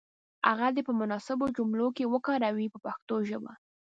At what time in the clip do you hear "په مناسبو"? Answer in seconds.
0.87-1.45